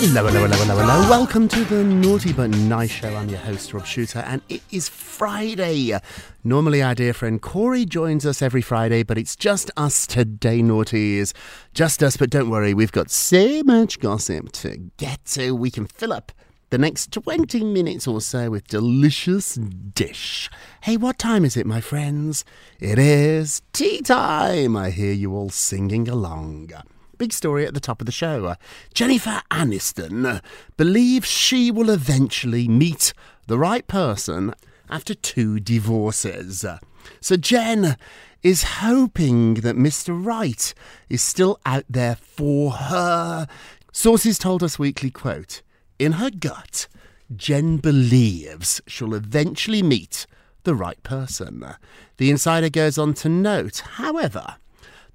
Hello, 0.00 0.24
hello, 0.28 0.46
hello, 0.46 0.56
hello, 0.56 0.76
hello. 0.76 1.10
Welcome 1.10 1.48
to 1.48 1.64
the 1.64 1.82
Naughty 1.82 2.32
But 2.32 2.50
Nice 2.50 2.92
Show. 2.92 3.16
I'm 3.16 3.28
your 3.28 3.40
host, 3.40 3.74
Rob 3.74 3.84
Shuter, 3.84 4.20
and 4.20 4.42
it 4.48 4.62
is 4.70 4.88
Friday. 4.88 5.98
Normally, 6.44 6.80
our 6.80 6.94
dear 6.94 7.12
friend 7.12 7.42
Corey 7.42 7.84
joins 7.84 8.24
us 8.24 8.40
every 8.40 8.62
Friday, 8.62 9.02
but 9.02 9.18
it's 9.18 9.34
just 9.34 9.72
us 9.76 10.06
today, 10.06 10.60
naughties. 10.60 11.32
Just 11.74 12.00
us, 12.04 12.16
but 12.16 12.30
don't 12.30 12.48
worry, 12.48 12.74
we've 12.74 12.92
got 12.92 13.10
so 13.10 13.64
much 13.64 13.98
gossip 13.98 14.52
to 14.52 14.76
get 14.98 15.24
to. 15.24 15.50
We 15.50 15.68
can 15.68 15.88
fill 15.88 16.12
up 16.12 16.30
the 16.70 16.78
next 16.78 17.10
20 17.10 17.64
minutes 17.64 18.06
or 18.06 18.20
so 18.20 18.50
with 18.50 18.68
delicious 18.68 19.56
dish. 19.56 20.48
Hey, 20.82 20.96
what 20.96 21.18
time 21.18 21.44
is 21.44 21.56
it, 21.56 21.66
my 21.66 21.80
friends? 21.80 22.44
It 22.78 23.00
is 23.00 23.62
tea 23.72 24.02
time. 24.02 24.76
I 24.76 24.90
hear 24.90 25.12
you 25.12 25.34
all 25.34 25.50
singing 25.50 26.08
along. 26.08 26.70
Big 27.18 27.32
story 27.32 27.66
at 27.66 27.74
the 27.74 27.80
top 27.80 28.00
of 28.00 28.06
the 28.06 28.12
show. 28.12 28.46
Uh, 28.46 28.54
Jennifer 28.94 29.42
Aniston 29.50 30.24
uh, 30.24 30.40
believes 30.76 31.28
she 31.28 31.70
will 31.70 31.90
eventually 31.90 32.68
meet 32.68 33.12
the 33.48 33.58
right 33.58 33.86
person 33.88 34.54
after 34.88 35.14
two 35.14 35.58
divorces. 35.58 36.64
Uh, 36.64 36.78
so 37.20 37.36
Jen 37.36 37.96
is 38.42 38.62
hoping 38.62 39.54
that 39.54 39.76
Mr. 39.76 40.14
Right 40.16 40.72
is 41.08 41.22
still 41.22 41.58
out 41.66 41.84
there 41.90 42.14
for 42.14 42.70
her. 42.70 43.48
Sources 43.90 44.38
told 44.38 44.62
Us 44.62 44.78
Weekly, 44.78 45.10
quote, 45.10 45.62
in 45.98 46.12
her 46.12 46.30
gut, 46.30 46.86
Jen 47.34 47.78
believes 47.78 48.80
she'll 48.86 49.14
eventually 49.14 49.82
meet 49.82 50.24
the 50.62 50.76
right 50.76 51.02
person. 51.02 51.64
The 52.18 52.30
insider 52.30 52.70
goes 52.70 52.96
on 52.96 53.14
to 53.14 53.28
note, 53.28 53.78
however, 53.94 54.56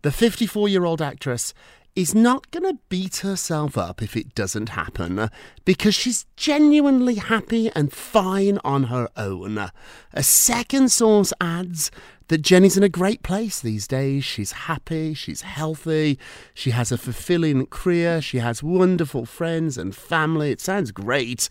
the 0.02 0.12
54 0.12 0.68
year 0.68 0.84
old 0.84 1.02
actress 1.02 1.54
is 1.96 2.16
not 2.16 2.50
going 2.52 2.64
to 2.64 2.80
beat 2.90 3.18
herself 3.18 3.78
up 3.78 4.02
if 4.02 4.18
it 4.18 4.34
doesn't 4.34 4.70
happen 4.70 5.30
because 5.64 5.94
she's 5.94 6.26
genuinely 6.36 7.16
happy 7.16 7.72
and 7.76 7.94
fine 7.94 8.60
on 8.64 8.86
her 8.86 9.08
own. 9.16 9.70
A 10.14 10.24
second 10.24 10.92
source 10.92 11.34
adds 11.40 11.92
that 12.30 12.42
Jenny's 12.42 12.78
in 12.78 12.84
a 12.84 12.90
great 12.90 13.22
place 13.22 13.60
these 13.60 13.88
days. 13.88 14.24
She's 14.24 14.54
happy, 14.54 15.14
she's 15.14 15.42
healthy, 15.42 16.18
she 16.54 16.72
has 16.72 16.92
a 16.92 16.98
fulfilling 16.98 17.68
career, 17.68 18.22
she 18.22 18.40
has 18.40 18.64
wonderful 18.64 19.26
friends 19.26 19.78
and 19.78 19.96
family. 19.96 20.52
It 20.52 20.62
sounds 20.62 20.92
great 20.92 21.48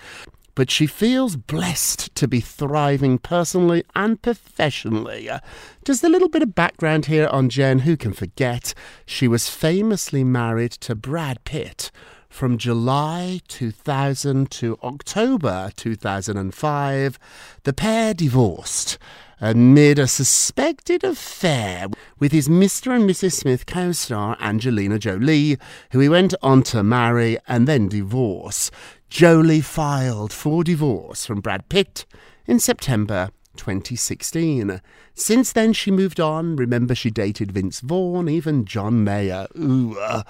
but 0.54 0.70
she 0.70 0.86
feels 0.86 1.36
blessed 1.36 2.14
to 2.14 2.28
be 2.28 2.40
thriving 2.40 3.18
personally 3.18 3.84
and 3.94 4.20
professionally. 4.20 5.28
Uh, 5.28 5.40
Just 5.84 6.04
a 6.04 6.08
little 6.08 6.28
bit 6.28 6.42
of 6.42 6.54
background 6.54 7.06
here 7.06 7.26
on 7.28 7.48
Jen, 7.48 7.80
who 7.80 7.96
can 7.96 8.12
forget? 8.12 8.74
She 9.06 9.26
was 9.28 9.48
famously 9.48 10.24
married 10.24 10.72
to 10.72 10.94
Brad 10.94 11.42
Pitt 11.44 11.90
from 12.28 12.56
July 12.56 13.40
2000 13.48 14.50
to 14.50 14.78
October 14.82 15.70
2005. 15.76 17.18
The 17.64 17.72
pair 17.72 18.14
divorced 18.14 18.98
amid 19.40 19.98
a 19.98 20.06
suspected 20.06 21.02
affair 21.02 21.88
with 22.20 22.30
his 22.30 22.48
Mr. 22.48 22.94
and 22.94 23.10
Mrs. 23.10 23.32
Smith 23.32 23.66
co 23.66 23.92
star 23.92 24.36
Angelina 24.40 24.98
Jolie, 24.98 25.58
who 25.90 25.98
he 25.98 26.08
went 26.08 26.32
on 26.42 26.62
to 26.64 26.82
marry 26.82 27.36
and 27.48 27.66
then 27.66 27.88
divorce. 27.88 28.70
Jolie 29.12 29.60
filed 29.60 30.32
for 30.32 30.64
divorce 30.64 31.26
from 31.26 31.42
Brad 31.42 31.68
Pitt 31.68 32.06
in 32.46 32.58
September 32.58 33.28
2016. 33.56 34.80
Since 35.12 35.52
then, 35.52 35.74
she 35.74 35.90
moved 35.90 36.18
on. 36.18 36.56
Remember, 36.56 36.94
she 36.94 37.10
dated 37.10 37.52
Vince 37.52 37.80
Vaughn, 37.80 38.26
even 38.26 38.64
John 38.64 39.04
Mayer. 39.04 39.48
Ooh. 39.54 39.98
uh, 40.00 40.22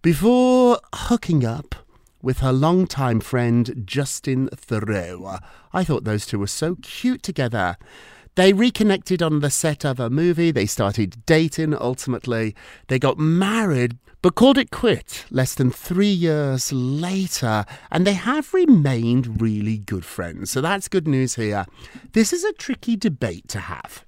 Before 0.00 0.78
hooking 0.94 1.44
up 1.44 1.74
with 2.22 2.38
her 2.38 2.54
longtime 2.54 3.20
friend 3.20 3.82
Justin 3.84 4.48
Theroux. 4.48 5.38
I 5.74 5.84
thought 5.84 6.04
those 6.04 6.24
two 6.24 6.38
were 6.38 6.46
so 6.46 6.76
cute 6.80 7.22
together. 7.22 7.76
They 8.34 8.54
reconnected 8.54 9.22
on 9.22 9.40
the 9.40 9.50
set 9.50 9.84
of 9.84 10.00
a 10.00 10.08
movie. 10.08 10.50
They 10.50 10.64
started 10.64 11.26
dating 11.26 11.74
ultimately. 11.74 12.56
They 12.88 12.98
got 12.98 13.18
married, 13.18 13.98
but 14.22 14.36
called 14.36 14.56
it 14.56 14.70
quit 14.70 15.26
less 15.30 15.54
than 15.54 15.70
three 15.70 16.06
years 16.06 16.72
later. 16.72 17.66
And 17.90 18.06
they 18.06 18.14
have 18.14 18.54
remained 18.54 19.42
really 19.42 19.78
good 19.78 20.06
friends. 20.06 20.50
So 20.50 20.62
that's 20.62 20.88
good 20.88 21.06
news 21.06 21.34
here. 21.34 21.66
This 22.12 22.32
is 22.32 22.42
a 22.42 22.54
tricky 22.54 22.96
debate 22.96 23.48
to 23.48 23.60
have. 23.60 24.06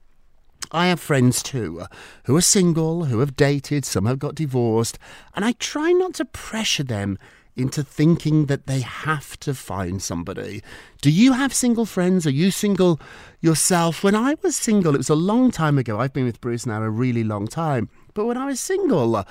I 0.72 0.86
have 0.86 1.00
friends 1.00 1.42
too 1.42 1.84
who 2.24 2.34
are 2.34 2.40
single, 2.40 3.04
who 3.04 3.20
have 3.20 3.36
dated, 3.36 3.84
some 3.84 4.06
have 4.06 4.18
got 4.18 4.34
divorced, 4.34 4.98
and 5.36 5.44
I 5.44 5.52
try 5.52 5.92
not 5.92 6.14
to 6.14 6.24
pressure 6.24 6.82
them 6.82 7.18
into 7.56 7.82
thinking 7.82 8.46
that 8.46 8.66
they 8.66 8.80
have 8.80 9.38
to 9.40 9.54
find 9.54 10.02
somebody. 10.02 10.62
Do 11.00 11.10
you 11.10 11.32
have 11.32 11.54
single 11.54 11.86
friends? 11.86 12.26
Are 12.26 12.30
you 12.30 12.50
single 12.50 13.00
yourself? 13.40 14.02
When 14.02 14.14
I 14.14 14.36
was 14.42 14.56
single, 14.56 14.94
it 14.94 14.98
was 14.98 15.10
a 15.10 15.14
long 15.14 15.50
time 15.50 15.78
ago. 15.78 16.00
I've 16.00 16.12
been 16.12 16.24
with 16.24 16.40
Bruce 16.40 16.66
now 16.66 16.82
a 16.82 16.90
really 16.90 17.24
long 17.24 17.46
time. 17.46 17.88
But 18.12 18.26
when 18.26 18.36
I 18.36 18.46
was 18.46 18.60
single, 18.60 19.24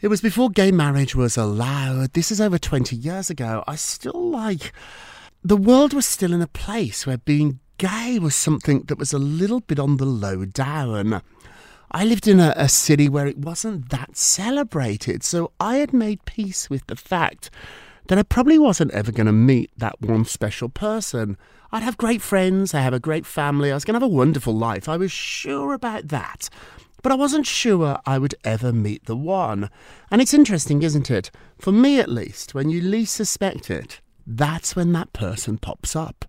it 0.00 0.08
was 0.08 0.20
before 0.20 0.50
gay 0.50 0.70
marriage 0.70 1.14
was 1.14 1.36
allowed. 1.36 2.12
This 2.12 2.30
is 2.30 2.40
over 2.40 2.58
20 2.58 2.94
years 2.96 3.30
ago. 3.30 3.64
I 3.66 3.76
still 3.76 4.30
like. 4.30 4.72
The 5.42 5.56
world 5.56 5.92
was 5.92 6.06
still 6.06 6.32
in 6.32 6.42
a 6.42 6.46
place 6.46 7.06
where 7.06 7.18
being 7.18 7.60
gay 7.78 8.18
was 8.18 8.34
something 8.34 8.82
that 8.88 8.98
was 8.98 9.12
a 9.12 9.18
little 9.18 9.60
bit 9.60 9.78
on 9.78 9.96
the 9.96 10.04
low 10.04 10.44
down. 10.44 11.22
I 11.92 12.04
lived 12.04 12.28
in 12.28 12.38
a, 12.38 12.52
a 12.56 12.68
city 12.68 13.08
where 13.08 13.26
it 13.26 13.38
wasn't 13.38 13.90
that 13.90 14.16
celebrated, 14.16 15.24
so 15.24 15.50
I 15.58 15.76
had 15.76 15.92
made 15.92 16.24
peace 16.24 16.70
with 16.70 16.86
the 16.86 16.96
fact 16.96 17.50
that 18.06 18.18
I 18.18 18.22
probably 18.22 18.58
wasn't 18.58 18.92
ever 18.92 19.10
going 19.10 19.26
to 19.26 19.32
meet 19.32 19.70
that 19.76 20.00
one 20.00 20.24
special 20.24 20.68
person. 20.68 21.36
I'd 21.72 21.82
have 21.82 21.96
great 21.96 22.22
friends, 22.22 22.74
I 22.74 22.80
have 22.80 22.94
a 22.94 23.00
great 23.00 23.26
family, 23.26 23.70
I 23.70 23.74
was 23.74 23.84
going 23.84 23.94
to 23.94 24.04
have 24.04 24.10
a 24.10 24.14
wonderful 24.14 24.54
life. 24.54 24.88
I 24.88 24.96
was 24.96 25.12
sure 25.12 25.72
about 25.72 26.08
that. 26.08 26.48
but 27.02 27.12
I 27.12 27.16
wasn't 27.16 27.46
sure 27.46 27.98
I 28.04 28.18
would 28.18 28.34
ever 28.44 28.72
meet 28.72 29.06
the 29.06 29.16
one. 29.16 29.70
And 30.10 30.20
it's 30.20 30.34
interesting, 30.34 30.82
isn't 30.82 31.10
it? 31.10 31.30
For 31.58 31.72
me 31.72 31.98
at 31.98 32.08
least, 32.08 32.54
when 32.54 32.70
you 32.70 32.80
least 32.80 33.14
suspect 33.14 33.70
it, 33.70 34.00
that's 34.26 34.76
when 34.76 34.92
that 34.92 35.12
person 35.12 35.58
pops 35.58 35.96
up. 35.96 36.24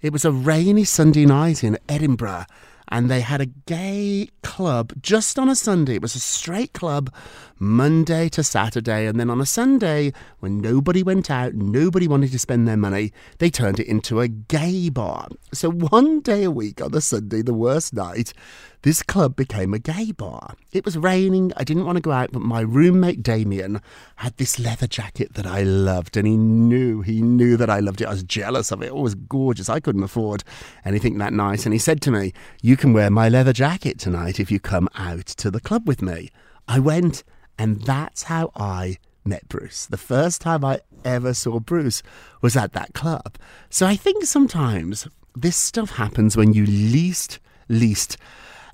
It 0.00 0.12
was 0.12 0.24
a 0.24 0.32
rainy 0.32 0.84
Sunday 0.84 1.26
night 1.26 1.62
in 1.62 1.78
Edinburgh, 1.88 2.46
and 2.90 3.10
they 3.10 3.20
had 3.20 3.40
a 3.40 3.46
gay 3.46 4.28
club 4.42 4.92
just 5.00 5.38
on 5.38 5.48
a 5.48 5.54
Sunday. 5.54 5.94
It 5.94 6.02
was 6.02 6.14
a 6.14 6.20
straight 6.20 6.72
club, 6.72 7.12
Monday 7.58 8.28
to 8.30 8.42
Saturday, 8.42 9.06
and 9.06 9.20
then 9.20 9.30
on 9.30 9.40
a 9.40 9.46
Sunday, 9.46 10.12
when 10.40 10.60
nobody 10.60 11.02
went 11.02 11.30
out, 11.30 11.54
nobody 11.54 12.08
wanted 12.08 12.32
to 12.32 12.38
spend 12.38 12.66
their 12.66 12.76
money, 12.76 13.12
they 13.38 13.50
turned 13.50 13.78
it 13.78 13.86
into 13.86 14.20
a 14.20 14.28
gay 14.28 14.88
bar. 14.88 15.28
So 15.52 15.70
one 15.70 16.20
day 16.20 16.44
a 16.44 16.50
week 16.50 16.80
on 16.82 16.92
the 16.92 17.00
Sunday, 17.00 17.42
the 17.42 17.54
worst 17.54 17.94
night, 17.94 18.32
this 18.82 19.02
club 19.02 19.36
became 19.36 19.74
a 19.74 19.78
gay 19.78 20.10
bar. 20.12 20.54
It 20.72 20.86
was 20.86 20.96
raining, 20.96 21.52
I 21.56 21.64
didn't 21.64 21.84
want 21.84 21.96
to 21.96 22.02
go 22.02 22.12
out, 22.12 22.32
but 22.32 22.40
my 22.40 22.60
roommate 22.60 23.22
Damien 23.22 23.82
had 24.16 24.36
this 24.38 24.58
leather 24.58 24.86
jacket 24.86 25.34
that 25.34 25.46
I 25.46 25.62
loved, 25.62 26.16
and 26.16 26.26
he 26.26 26.36
knew, 26.36 27.02
he 27.02 27.20
knew 27.20 27.58
that 27.58 27.68
I 27.68 27.80
loved 27.80 28.00
it. 28.00 28.06
I 28.06 28.10
was 28.10 28.22
jealous 28.22 28.72
of 28.72 28.82
it. 28.82 28.86
It 28.86 28.94
was 28.94 29.14
gorgeous. 29.14 29.68
I 29.68 29.80
couldn't 29.80 30.02
afford 30.02 30.44
anything 30.84 31.18
that 31.18 31.34
nice. 31.34 31.66
And 31.66 31.74
he 31.74 31.78
said 31.78 32.00
to 32.02 32.10
me, 32.10 32.32
You 32.62 32.76
can 32.76 32.94
wear 32.94 33.10
my 33.10 33.28
leather 33.28 33.52
jacket 33.52 33.98
tonight 33.98 34.40
if 34.40 34.50
you 34.50 34.58
come 34.58 34.88
out 34.94 35.26
to 35.26 35.50
the 35.50 35.60
club 35.60 35.86
with 35.86 36.00
me. 36.00 36.30
I 36.66 36.78
went, 36.78 37.22
and 37.58 37.82
that's 37.82 38.24
how 38.24 38.50
I 38.56 38.96
met 39.26 39.46
Bruce. 39.48 39.84
The 39.86 39.98
first 39.98 40.40
time 40.40 40.64
I 40.64 40.80
ever 41.04 41.34
saw 41.34 41.60
Bruce 41.60 42.02
was 42.40 42.56
at 42.56 42.72
that 42.72 42.94
club. 42.94 43.36
So 43.68 43.86
I 43.86 43.96
think 43.96 44.24
sometimes 44.24 45.06
this 45.36 45.56
stuff 45.56 45.90
happens 45.90 46.36
when 46.36 46.54
you 46.54 46.64
least, 46.64 47.38
least 47.68 48.16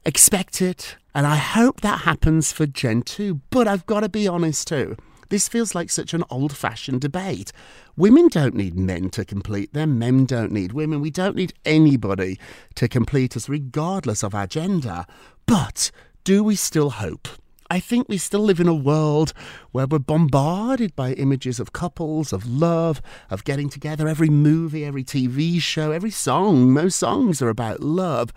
expect 0.07 0.63
it. 0.63 0.97
And 1.15 1.27
I 1.27 1.37
hope 1.37 1.81
that 1.81 2.01
happens 2.01 2.53
for 2.53 2.67
Jen 2.67 3.03
2. 3.03 3.41
But 3.51 3.69
I've 3.69 3.87
got 3.87 4.01
to 4.01 4.09
be 4.09 4.29
honest 4.29 4.69
too. 4.69 4.97
This 5.29 5.49
feels 5.49 5.75
like 5.75 5.91
such 5.91 6.15
an 6.15 6.23
old 6.31 6.57
fashioned 6.57 7.01
debate. 7.01 7.53
Women 7.97 8.29
don't 8.29 8.55
need 8.55 8.79
men 8.79 9.11
to 9.11 9.25
complete 9.25 9.73
them, 9.73 9.99
men 9.99 10.25
don't 10.25 10.53
need 10.53 10.73
women. 10.73 11.01
We 11.01 11.11
don't 11.11 11.35
need 11.35 11.53
anybody 11.65 12.39
to 12.77 12.87
complete 12.87 13.37
us, 13.37 13.49
regardless 13.49 14.23
of 14.23 14.37
our 14.37 14.47
gender. 14.47 15.05
But 15.47 15.91
do 16.23 16.45
we 16.45 16.55
still 16.55 16.91
hope? 16.91 17.27
I 17.69 17.81
think 17.81 18.09
we 18.09 18.19
still 18.19 18.41
live 18.41 18.61
in 18.61 18.69
a 18.69 18.75
world 18.75 19.33
where 19.73 19.89
we're 19.89 19.99
bombarded 19.99 20.95
by 20.95 21.15
images 21.15 21.59
of 21.59 21.73
couples, 21.73 22.33
of 22.33 22.47
love, 22.47 23.03
of 23.29 23.43
getting 23.43 23.69
together. 23.69 24.07
Every 24.07 24.31
movie, 24.31 24.85
every 24.85 25.03
TV 25.03 25.61
show, 25.61 25.91
every 25.91 26.13
song, 26.13 26.71
most 26.71 26.97
songs 26.97 27.43
are 27.43 27.49
about 27.49 27.81
love. 27.81 28.33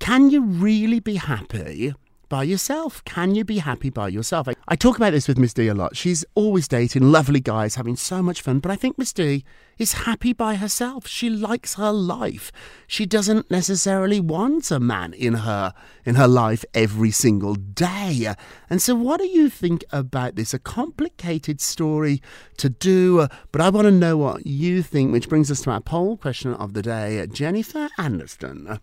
Can 0.00 0.30
you 0.30 0.42
really 0.42 0.98
be 0.98 1.16
happy 1.16 1.92
by 2.30 2.42
yourself? 2.44 3.04
Can 3.04 3.34
you 3.34 3.44
be 3.44 3.58
happy 3.58 3.90
by 3.90 4.08
yourself? 4.08 4.48
I, 4.48 4.54
I, 4.66 4.76
talk 4.76 4.96
about 4.96 5.10
this 5.10 5.28
with 5.28 5.38
Miss 5.38 5.52
D 5.52 5.68
a 5.68 5.74
lot. 5.74 5.94
She's 5.94 6.24
always 6.34 6.66
dating 6.66 7.12
lovely 7.12 7.38
guys, 7.38 7.74
having 7.74 7.96
so 7.96 8.22
much 8.22 8.40
fun, 8.40 8.60
but 8.60 8.70
I 8.70 8.76
think 8.76 8.96
Miss 8.96 9.12
D 9.12 9.44
is 9.78 9.92
happy 9.92 10.32
by 10.32 10.54
herself. 10.54 11.06
She 11.06 11.28
likes 11.28 11.74
her 11.74 11.92
life. 11.92 12.50
She 12.86 13.04
doesn't 13.04 13.50
necessarily 13.50 14.20
want 14.20 14.70
a 14.70 14.80
man 14.80 15.12
in 15.12 15.34
her 15.34 15.74
in 16.06 16.14
her 16.14 16.28
life 16.28 16.64
every 16.72 17.10
single 17.10 17.54
day. 17.54 18.34
And 18.70 18.80
so 18.80 18.94
what 18.94 19.20
do 19.20 19.26
you 19.26 19.50
think 19.50 19.84
about 19.92 20.34
this? 20.34 20.54
A 20.54 20.58
complicated 20.58 21.60
story 21.60 22.22
to 22.56 22.70
do, 22.70 23.28
but 23.52 23.60
I 23.60 23.68
want 23.68 23.84
to 23.84 23.92
know 23.92 24.16
what 24.16 24.46
you 24.46 24.82
think, 24.82 25.12
which 25.12 25.28
brings 25.28 25.50
us 25.50 25.60
to 25.62 25.70
our 25.72 25.80
poll 25.80 26.16
question 26.16 26.54
of 26.54 26.72
the 26.72 26.82
day. 26.82 27.26
Jennifer 27.30 27.90
Anderson 27.98 28.80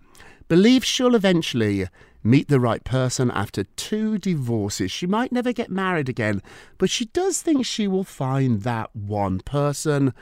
believes 0.47 0.87
she'll 0.87 1.15
eventually 1.15 1.87
meet 2.23 2.47
the 2.47 2.59
right 2.59 2.83
person 2.83 3.31
after 3.31 3.63
two 3.63 4.17
divorces. 4.17 4.91
She 4.91 5.07
might 5.07 5.31
never 5.31 5.53
get 5.53 5.69
married 5.69 6.09
again, 6.09 6.41
but 6.77 6.89
she 6.89 7.05
does 7.05 7.41
think 7.41 7.65
she 7.65 7.87
will 7.87 8.03
find 8.03 8.63
that 8.63 8.95
one 8.95 9.39
person. 9.39 10.13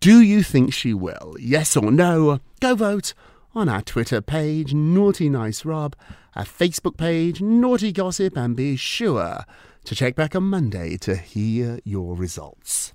Do 0.00 0.20
you 0.20 0.42
think 0.42 0.72
she 0.72 0.94
will? 0.94 1.36
Yes 1.38 1.76
or 1.76 1.90
no? 1.90 2.40
Go 2.60 2.74
vote 2.74 3.14
on 3.54 3.68
our 3.68 3.82
Twitter 3.82 4.20
page, 4.20 4.72
Naughty 4.72 5.28
Nice 5.28 5.64
Rob, 5.64 5.94
our 6.34 6.44
Facebook 6.44 6.96
page, 6.96 7.40
Naughty 7.40 7.92
Gossip, 7.92 8.36
and 8.36 8.56
be 8.56 8.76
sure 8.76 9.44
to 9.84 9.94
check 9.94 10.14
back 10.14 10.34
on 10.34 10.44
Monday 10.44 10.96
to 10.98 11.16
hear 11.16 11.78
your 11.84 12.16
results. 12.16 12.94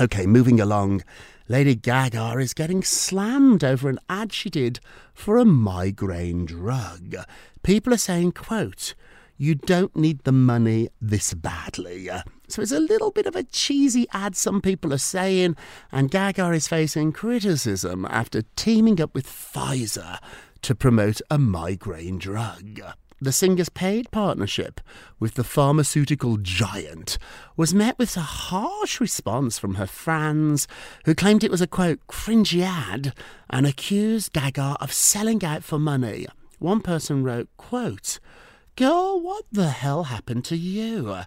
Okay, 0.00 0.26
moving 0.26 0.60
along. 0.60 1.02
Lady 1.48 1.76
Gaga 1.76 2.38
is 2.38 2.54
getting 2.54 2.82
slammed 2.82 3.62
over 3.62 3.88
an 3.88 4.00
ad 4.08 4.32
she 4.32 4.50
did 4.50 4.80
for 5.14 5.38
a 5.38 5.44
migraine 5.44 6.44
drug. 6.44 7.14
People 7.62 7.94
are 7.94 7.98
saying, 7.98 8.32
quote, 8.32 8.94
you 9.36 9.54
don't 9.54 9.94
need 9.94 10.24
the 10.24 10.32
money 10.32 10.88
this 11.00 11.34
badly. 11.34 12.08
So 12.48 12.62
it's 12.62 12.72
a 12.72 12.80
little 12.80 13.12
bit 13.12 13.26
of 13.26 13.36
a 13.36 13.44
cheesy 13.44 14.08
ad, 14.12 14.34
some 14.34 14.60
people 14.60 14.92
are 14.92 14.98
saying, 14.98 15.56
and 15.92 16.10
Gaga 16.10 16.50
is 16.50 16.66
facing 16.66 17.12
criticism 17.12 18.06
after 18.10 18.42
teaming 18.56 19.00
up 19.00 19.14
with 19.14 19.26
Pfizer 19.26 20.18
to 20.62 20.74
promote 20.74 21.20
a 21.30 21.38
migraine 21.38 22.18
drug. 22.18 22.80
The 23.18 23.32
singer's 23.32 23.70
paid 23.70 24.10
partnership 24.10 24.78
with 25.18 25.34
the 25.34 25.44
pharmaceutical 25.44 26.36
giant 26.36 27.16
was 27.56 27.72
met 27.72 27.98
with 27.98 28.14
a 28.14 28.20
harsh 28.20 29.00
response 29.00 29.58
from 29.58 29.76
her 29.76 29.86
fans, 29.86 30.68
who 31.06 31.14
claimed 31.14 31.42
it 31.42 31.50
was 31.50 31.62
a 31.62 31.66
quote, 31.66 31.98
cringy 32.08 32.62
ad 32.62 33.14
and 33.48 33.66
accused 33.66 34.34
Gaga 34.34 34.76
of 34.82 34.92
selling 34.92 35.42
out 35.42 35.64
for 35.64 35.78
money. 35.78 36.26
One 36.58 36.82
person 36.82 37.24
wrote, 37.24 37.48
quote, 37.56 38.20
Girl, 38.76 39.18
what 39.18 39.46
the 39.50 39.70
hell 39.70 40.04
happened 40.04 40.44
to 40.46 40.56
you? 40.56 41.20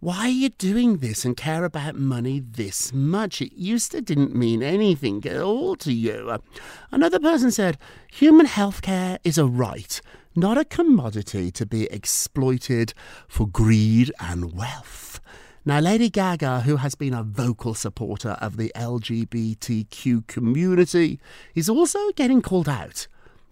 Why 0.00 0.20
are 0.20 0.28
you 0.28 0.48
doing 0.48 0.98
this 0.98 1.26
and 1.26 1.36
care 1.36 1.66
about 1.66 1.96
money 1.96 2.40
this 2.40 2.94
much? 2.94 3.42
It 3.42 3.52
used 3.52 3.90
to 3.90 4.00
didn't 4.00 4.34
mean 4.34 4.62
anything 4.62 5.22
at 5.26 5.42
all 5.42 5.76
to 5.76 5.92
you. 5.92 6.38
Another 6.90 7.20
person 7.20 7.50
said, 7.50 7.76
Human 8.12 8.46
health 8.46 8.80
care 8.80 9.18
is 9.22 9.36
a 9.36 9.44
right 9.44 10.00
not 10.36 10.58
a 10.58 10.64
commodity 10.64 11.50
to 11.52 11.66
be 11.66 11.84
exploited 11.84 12.94
for 13.28 13.46
greed 13.46 14.12
and 14.20 14.52
wealth. 14.52 15.20
Now, 15.64 15.80
Lady 15.80 16.10
Gaga, 16.10 16.60
who 16.60 16.76
has 16.76 16.94
been 16.94 17.14
a 17.14 17.22
vocal 17.22 17.72
supporter 17.74 18.36
of 18.40 18.58
the 18.58 18.70
LGBTQ 18.76 20.26
community, 20.26 21.18
is 21.54 21.70
also 21.70 22.10
getting 22.12 22.42
called 22.42 22.68
out 22.68 23.06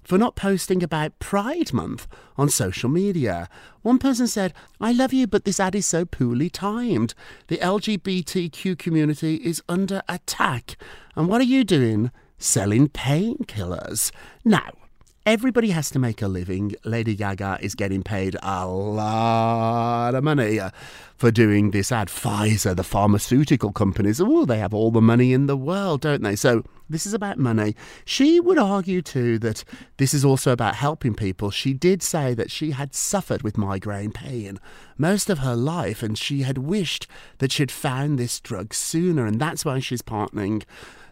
for 0.04 0.18
not 0.18 0.36
posting 0.36 0.82
about 0.82 1.18
Pride 1.20 1.72
Month 1.72 2.06
on 2.36 2.48
social 2.48 2.90
media. 2.90 3.48
One 3.82 3.98
person 3.98 4.26
said, 4.26 4.52
I 4.80 4.92
love 4.92 5.12
you, 5.12 5.26
but 5.26 5.44
this 5.44 5.60
ad 5.60 5.74
is 5.74 5.86
so 5.86 6.04
poorly 6.04 6.50
timed. 6.50 7.14
The 7.46 7.58
LGBTQ 7.58 8.78
community 8.78 9.36
is 9.36 9.62
under 9.68 10.02
attack. 10.08 10.76
And 11.16 11.28
what 11.28 11.40
are 11.40 11.44
you 11.44 11.64
doing? 11.64 12.10
Selling 12.36 12.88
painkillers. 12.88 14.10
Now, 14.44 14.72
Everybody 15.24 15.70
has 15.70 15.88
to 15.90 16.00
make 16.00 16.20
a 16.20 16.26
living. 16.26 16.74
Lady 16.84 17.14
Gaga 17.14 17.58
is 17.60 17.76
getting 17.76 18.02
paid 18.02 18.36
a 18.42 18.66
lot 18.66 20.16
of 20.16 20.24
money 20.24 20.58
uh, 20.58 20.70
for 21.16 21.30
doing 21.30 21.70
this 21.70 21.92
ad. 21.92 22.08
Pfizer, 22.08 22.74
the 22.74 22.82
pharmaceutical 22.82 23.70
companies, 23.70 24.20
oh, 24.20 24.44
they 24.44 24.58
have 24.58 24.74
all 24.74 24.90
the 24.90 25.00
money 25.00 25.32
in 25.32 25.46
the 25.46 25.56
world, 25.56 26.00
don't 26.00 26.24
they? 26.24 26.34
So 26.34 26.64
this 26.90 27.06
is 27.06 27.14
about 27.14 27.38
money. 27.38 27.76
She 28.04 28.40
would 28.40 28.58
argue 28.58 29.00
too 29.00 29.38
that 29.38 29.62
this 29.98 30.12
is 30.12 30.24
also 30.24 30.50
about 30.50 30.74
helping 30.74 31.14
people. 31.14 31.52
She 31.52 31.72
did 31.72 32.02
say 32.02 32.34
that 32.34 32.50
she 32.50 32.72
had 32.72 32.92
suffered 32.92 33.42
with 33.42 33.56
migraine 33.56 34.10
pain 34.10 34.58
most 34.98 35.30
of 35.30 35.38
her 35.38 35.54
life 35.54 36.02
and 36.02 36.18
she 36.18 36.42
had 36.42 36.58
wished 36.58 37.06
that 37.38 37.52
she'd 37.52 37.70
found 37.70 38.18
this 38.18 38.40
drug 38.40 38.74
sooner, 38.74 39.24
and 39.24 39.40
that's 39.40 39.64
why 39.64 39.78
she's 39.78 40.02
partnering 40.02 40.64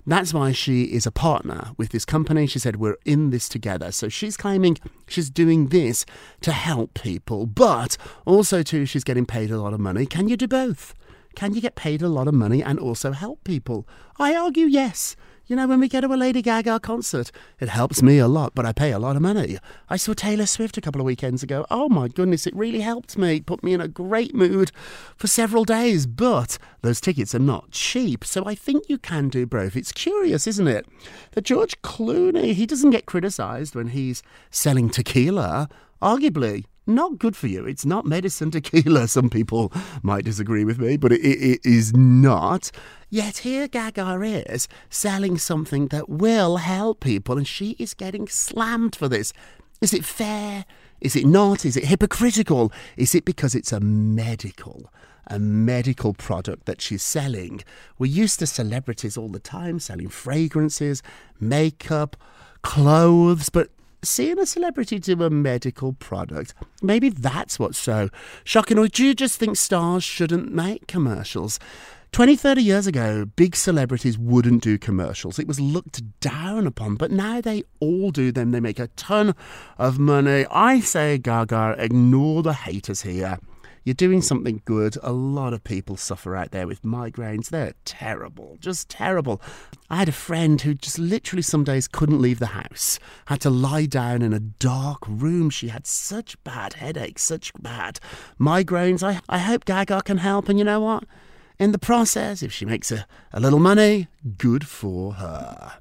that's 0.06 0.32
why 0.32 0.52
she 0.52 0.84
is 0.84 1.06
a 1.06 1.10
partner 1.10 1.70
with 1.76 1.90
this 1.90 2.04
company. 2.04 2.46
She 2.46 2.58
said, 2.58 2.76
We're 2.76 2.96
in 3.04 3.30
this 3.30 3.48
together. 3.48 3.92
So 3.92 4.08
she's 4.08 4.36
claiming 4.36 4.78
she's 5.08 5.30
doing 5.30 5.68
this 5.68 6.06
to 6.40 6.52
help 6.52 6.94
people, 6.94 7.46
but 7.46 7.96
also, 8.24 8.62
too, 8.62 8.86
she's 8.86 9.04
getting 9.04 9.26
paid 9.26 9.50
a 9.50 9.60
lot 9.60 9.72
of 9.74 9.80
money. 9.80 10.06
Can 10.06 10.28
you 10.28 10.36
do 10.36 10.48
both? 10.48 10.94
Can 11.36 11.54
you 11.54 11.60
get 11.60 11.76
paid 11.76 12.02
a 12.02 12.08
lot 12.08 12.28
of 12.28 12.34
money 12.34 12.62
and 12.62 12.78
also 12.78 13.12
help 13.12 13.44
people? 13.44 13.86
I 14.18 14.34
argue 14.34 14.66
yes. 14.66 15.16
You 15.50 15.56
know, 15.56 15.66
when 15.66 15.80
we 15.80 15.88
go 15.88 16.00
to 16.00 16.06
a 16.06 16.14
Lady 16.14 16.42
Gaga 16.42 16.78
concert, 16.78 17.32
it 17.58 17.68
helps 17.68 18.04
me 18.04 18.18
a 18.18 18.28
lot, 18.28 18.54
but 18.54 18.64
I 18.64 18.72
pay 18.72 18.92
a 18.92 19.00
lot 19.00 19.16
of 19.16 19.22
money. 19.22 19.58
I 19.88 19.96
saw 19.96 20.14
Taylor 20.14 20.46
Swift 20.46 20.78
a 20.78 20.80
couple 20.80 21.00
of 21.00 21.04
weekends 21.04 21.42
ago. 21.42 21.66
Oh 21.72 21.88
my 21.88 22.06
goodness, 22.06 22.46
it 22.46 22.54
really 22.54 22.82
helped 22.82 23.18
me, 23.18 23.40
put 23.40 23.64
me 23.64 23.74
in 23.74 23.80
a 23.80 23.88
great 23.88 24.32
mood 24.32 24.70
for 25.16 25.26
several 25.26 25.64
days. 25.64 26.06
But 26.06 26.56
those 26.82 27.00
tickets 27.00 27.34
are 27.34 27.40
not 27.40 27.72
cheap, 27.72 28.24
so 28.24 28.44
I 28.44 28.54
think 28.54 28.84
you 28.88 28.96
can 28.96 29.28
do 29.28 29.44
both. 29.44 29.74
It's 29.74 29.90
curious, 29.90 30.46
isn't 30.46 30.68
it? 30.68 30.86
That 31.32 31.46
George 31.46 31.82
Clooney, 31.82 32.54
he 32.54 32.64
doesn't 32.64 32.90
get 32.90 33.06
criticised 33.06 33.74
when 33.74 33.88
he's 33.88 34.22
selling 34.50 34.88
tequila. 34.88 35.68
Arguably, 36.00 36.66
not 36.86 37.18
good 37.18 37.36
for 37.36 37.46
you. 37.46 37.66
It's 37.66 37.84
not 37.84 38.06
medicine 38.06 38.50
tequila. 38.50 39.08
Some 39.08 39.30
people 39.30 39.72
might 40.02 40.24
disagree 40.24 40.64
with 40.64 40.78
me, 40.78 40.96
but 40.96 41.12
it, 41.12 41.20
it, 41.20 41.42
it 41.42 41.60
is 41.64 41.92
not. 41.94 42.70
Yet 43.12 43.38
here 43.38 43.66
Gaga 43.66 44.20
is 44.48 44.68
selling 44.88 45.36
something 45.36 45.88
that 45.88 46.08
will 46.08 46.58
help 46.58 47.00
people, 47.00 47.36
and 47.36 47.46
she 47.46 47.74
is 47.76 47.92
getting 47.92 48.28
slammed 48.28 48.94
for 48.94 49.08
this. 49.08 49.32
Is 49.80 49.92
it 49.92 50.04
fair? 50.04 50.64
Is 51.00 51.16
it 51.16 51.26
not? 51.26 51.64
Is 51.64 51.76
it 51.76 51.86
hypocritical? 51.86 52.72
Is 52.96 53.16
it 53.16 53.24
because 53.24 53.56
it's 53.56 53.72
a 53.72 53.80
medical? 53.80 54.92
A 55.26 55.40
medical 55.40 56.14
product 56.14 56.66
that 56.66 56.80
she's 56.80 57.02
selling. 57.02 57.62
We're 57.98 58.06
used 58.06 58.38
to 58.38 58.46
celebrities 58.46 59.16
all 59.16 59.28
the 59.28 59.40
time 59.40 59.80
selling 59.80 60.08
fragrances, 60.08 61.02
makeup, 61.40 62.16
clothes, 62.62 63.48
but 63.48 63.70
seeing 64.02 64.38
a 64.38 64.46
celebrity 64.46 65.00
do 65.00 65.20
a 65.22 65.30
medical 65.30 65.94
product, 65.94 66.54
maybe 66.80 67.08
that's 67.08 67.58
what's 67.58 67.78
so 67.78 68.08
shocking. 68.44 68.78
Or 68.78 68.86
do 68.86 69.04
you 69.04 69.14
just 69.14 69.36
think 69.36 69.56
stars 69.56 70.04
shouldn't 70.04 70.52
make 70.52 70.86
commercials? 70.86 71.58
20, 72.12 72.34
30 72.34 72.62
years 72.62 72.86
ago, 72.88 73.24
big 73.24 73.54
celebrities 73.54 74.18
wouldn't 74.18 74.64
do 74.64 74.76
commercials. 74.76 75.38
It 75.38 75.46
was 75.46 75.60
looked 75.60 76.18
down 76.18 76.66
upon, 76.66 76.96
but 76.96 77.12
now 77.12 77.40
they 77.40 77.62
all 77.78 78.10
do 78.10 78.32
them. 78.32 78.50
They 78.50 78.58
make 78.58 78.80
a 78.80 78.88
ton 78.88 79.34
of 79.78 80.00
money. 80.00 80.44
I 80.50 80.80
say, 80.80 81.18
Gaga, 81.18 81.76
ignore 81.78 82.42
the 82.42 82.52
haters 82.52 83.02
here. 83.02 83.38
You're 83.84 83.94
doing 83.94 84.22
something 84.22 84.60
good. 84.64 84.98
A 85.04 85.12
lot 85.12 85.54
of 85.54 85.62
people 85.62 85.96
suffer 85.96 86.34
out 86.34 86.50
there 86.50 86.66
with 86.66 86.82
migraines. 86.82 87.48
They're 87.48 87.74
terrible, 87.84 88.58
just 88.60 88.88
terrible. 88.88 89.40
I 89.88 89.96
had 89.96 90.08
a 90.08 90.12
friend 90.12 90.60
who 90.60 90.74
just 90.74 90.98
literally 90.98 91.42
some 91.42 91.62
days 91.62 91.86
couldn't 91.86 92.20
leave 92.20 92.40
the 92.40 92.46
house, 92.46 92.98
had 93.26 93.40
to 93.42 93.50
lie 93.50 93.86
down 93.86 94.20
in 94.20 94.32
a 94.32 94.40
dark 94.40 94.98
room. 95.06 95.48
She 95.48 95.68
had 95.68 95.86
such 95.86 96.42
bad 96.42 96.74
headaches, 96.74 97.22
such 97.22 97.52
bad 97.60 98.00
migraines. 98.38 99.02
I, 99.02 99.20
I 99.28 99.38
hope 99.38 99.64
Gaga 99.64 100.02
can 100.02 100.18
help. 100.18 100.48
And 100.48 100.58
you 100.58 100.64
know 100.64 100.80
what? 100.80 101.04
In 101.60 101.72
the 101.72 101.78
process, 101.78 102.42
if 102.42 102.54
she 102.54 102.64
makes 102.64 102.90
a, 102.90 103.06
a 103.34 103.38
little 103.38 103.58
money, 103.58 104.08
good 104.38 104.66
for 104.66 105.12
her. 105.12 105.74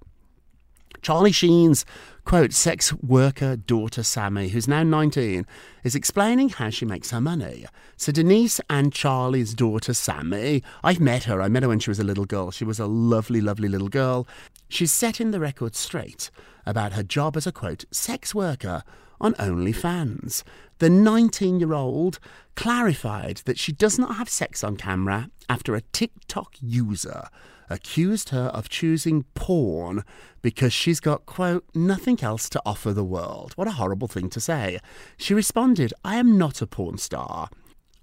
Charlie 1.01 1.31
Sheen's 1.31 1.86
quote 2.25 2.51
sex 2.51 2.91
worker 2.95 3.55
daughter 3.55 4.03
Sami, 4.03 4.50
who's 4.50 4.67
now 4.67 4.83
19, 4.83 5.48
is 5.86 5.95
explaining 5.95 6.50
how 6.50 6.69
she 6.69 6.83
makes 6.83 7.12
her 7.12 7.21
money. 7.21 7.65
So 7.95 8.12
Denise 8.12 8.59
and 8.69 8.91
Charlie's 8.91 9.53
daughter 9.53 9.93
Sami, 9.93 10.63
I've 10.83 11.00
met 11.00 11.24
her. 11.24 11.41
I 11.41 11.48
met 11.48 11.63
her 11.63 11.69
when 11.69 11.79
she 11.79 11.89
was 11.89 12.00
a 12.00 12.03
little 12.03 12.25
girl. 12.25 12.51
She 12.51 12.65
was 12.65 12.81
a 12.81 12.86
lovely, 12.86 13.39
lovely 13.39 13.69
little 13.69 13.88
girl. 13.88 14.27
She's 14.67 14.91
setting 14.91 15.31
the 15.31 15.39
record 15.39 15.77
straight 15.77 16.29
about 16.65 16.91
her 16.91 17.03
job 17.03 17.38
as 17.38 17.48
a 17.48 17.53
quote 17.53 17.86
sex 17.89 18.36
worker 18.36 18.83
on 19.21 19.33
OnlyFans. 19.36 20.43
The 20.79 20.89
19 20.89 21.59
year 21.59 21.74
old 21.74 22.19
clarified 22.55 23.41
that 23.45 23.59
she 23.59 23.71
does 23.71 24.00
not 24.00 24.15
have 24.15 24.29
sex 24.29 24.63
on 24.63 24.77
camera 24.77 25.29
after 25.50 25.75
a 25.75 25.81
TikTok 25.81 26.55
user 26.62 27.27
accused 27.69 28.29
her 28.29 28.45
of 28.48 28.69
choosing 28.69 29.24
porn 29.33 30.03
because 30.41 30.74
she's 30.74 31.00
got, 31.00 31.25
quote, 31.25 31.65
nothing 31.75 32.24
else 32.24 32.50
to 32.50 32.62
offer 32.65 32.93
the 32.93 33.03
world. 33.03 33.53
What 33.55 33.67
a 33.67 33.71
horrible 33.74 34.07
thing 34.07 34.29
to 34.29 34.39
say. 34.39 34.79
She 35.17 35.33
responded, 35.33 35.93
I 36.03 36.15
am 36.15 36.38
not 36.38 36.62
a 36.62 36.67
porn 36.67 36.98
star. 36.98 37.50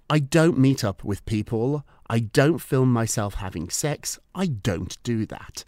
I 0.09 0.19
don't 0.19 0.57
meet 0.57 0.83
up 0.83 1.03
with 1.03 1.25
people. 1.25 1.83
I 2.09 2.19
don't 2.19 2.59
film 2.59 2.93
myself 2.93 3.35
having 3.35 3.69
sex. 3.69 4.19
I 4.33 4.45
don't 4.45 5.01
do 5.03 5.25
that. 5.25 5.65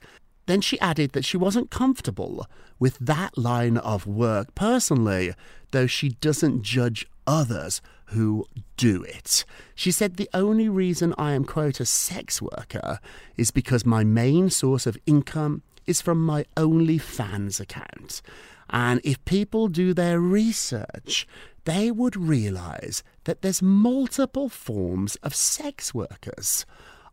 Then 0.50 0.62
she 0.62 0.80
added 0.80 1.12
that 1.12 1.26
she 1.26 1.38
wasn't 1.38 1.70
comfortable 1.70 2.48
with 2.80 2.98
that 2.98 3.38
line 3.38 3.78
of 3.78 4.08
work 4.08 4.56
personally, 4.56 5.36
though 5.70 5.86
she 5.86 6.10
doesn't 6.10 6.64
judge 6.64 7.06
others 7.28 7.84
who 8.06 8.48
do 8.76 9.04
it. 9.04 9.46
She 9.76 9.92
said, 9.92 10.18
The 10.18 10.28
only 10.34 10.68
reason 10.68 11.14
I 11.20 11.34
am, 11.34 11.46
quote, 11.46 11.80
a 11.80 11.86
sex 11.86 12.42
worker 12.42 12.98
is 13.38 13.52
because 13.52 13.86
my 13.86 14.04
main 14.04 14.50
source 14.50 14.88
of 14.88 14.98
income 15.06 15.62
is 15.86 16.02
from 16.02 16.26
my 16.26 16.46
OnlyFans 16.58 17.60
account. 17.60 18.24
And 18.72 19.02
if 19.04 19.24
people 19.26 19.68
do 19.68 19.94
their 19.94 20.20
research, 20.20 21.28
they 21.66 21.92
would 21.92 22.16
realize 22.18 23.04
that 23.26 23.44
there's 23.44 23.62
multiple 23.62 24.50
forms 24.50 25.16
of 25.18 25.36
sex 25.36 25.94
workers. 25.94 26.66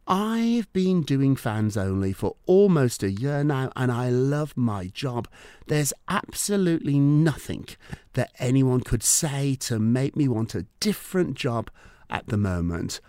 I've 0.08 0.72
been 0.72 1.02
doing 1.02 1.34
fans 1.34 1.76
only 1.76 2.12
for 2.12 2.36
almost 2.46 3.02
a 3.02 3.10
year 3.10 3.42
now 3.42 3.72
and 3.75 3.90
I 3.90 4.08
love 4.08 4.56
my 4.56 4.86
job. 4.86 5.26
There's 5.66 5.92
absolutely 6.08 7.00
nothing 7.00 7.66
that 8.12 8.30
anyone 8.38 8.82
could 8.82 9.02
say 9.02 9.56
to 9.56 9.80
make 9.80 10.14
me 10.14 10.28
want 10.28 10.54
a 10.54 10.66
different 10.78 11.34
job 11.34 11.70
at 12.08 12.28
the 12.28 12.36
moment. 12.36 13.00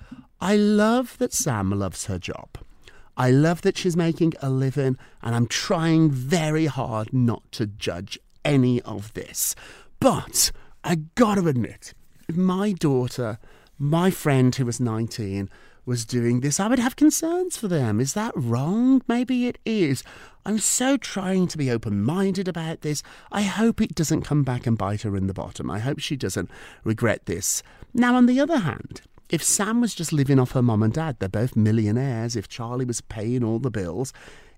I 0.42 0.56
love 0.56 1.20
that 1.20 1.34
Sam 1.34 1.70
loves 1.70 2.08
her 2.08 2.18
job. 2.18 2.58
I 3.16 3.30
love 3.30 3.62
that 3.62 3.78
she's 3.78 3.96
making 3.96 4.34
a 4.42 4.50
living 4.50 4.98
and 5.22 5.36
I'm 5.36 5.48
trying 5.48 6.10
very 6.10 6.66
hard 6.66 7.14
not 7.14 7.44
to 7.54 7.68
judge 7.68 8.18
any 8.44 8.82
of 8.82 9.14
this. 9.14 9.54
But 10.00 10.52
I 10.84 10.96
gotta 11.14 11.48
admit, 11.48 11.94
my 12.28 12.72
daughter, 12.72 13.38
my 13.78 14.10
friend 14.10 14.56
who 14.56 14.66
was 14.66 14.80
19, 14.80 15.48
was 15.88 16.06
doing 16.06 16.42
this, 16.42 16.60
I 16.60 16.68
would 16.68 16.80
have 16.80 16.98
concerns 16.98 17.56
for 17.56 17.70
them. 17.70 18.02
Is 18.02 18.14
that 18.14 18.34
wrong? 18.36 19.02
Maybe 19.08 19.48
it 19.48 19.58
is. 19.66 20.04
I'm 20.46 20.60
so 20.60 20.98
trying 20.98 21.48
to 21.48 21.58
be 21.58 21.72
open 21.72 22.04
minded 22.04 22.48
about 22.48 22.82
this. 22.82 23.02
I 23.32 23.44
hope 23.44 23.80
it 23.82 23.96
doesn't 23.96 24.24
come 24.24 24.44
back 24.44 24.68
and 24.68 24.78
bite 24.78 25.04
her 25.04 25.16
in 25.16 25.28
the 25.28 25.34
bottom. 25.34 25.72
I 25.72 25.80
hope 25.80 26.00
she 26.00 26.18
doesn't 26.18 26.52
regret 26.84 27.26
this. 27.26 27.64
Now, 27.94 28.16
on 28.16 28.26
the 28.26 28.40
other 28.40 28.60
hand, 28.60 29.02
if 29.30 29.42
Sam 29.42 29.80
was 29.80 29.96
just 29.96 30.12
living 30.12 30.40
off 30.40 30.52
her 30.52 30.62
mum 30.62 30.84
and 30.84 30.94
dad, 30.94 31.20
they're 31.20 31.30
both 31.30 31.56
millionaires, 31.56 32.36
if 32.36 32.50
Charlie 32.50 32.86
was 32.86 33.02
paying 33.02 33.44
all 33.44 33.60
the 33.60 33.72
bills, 33.72 34.12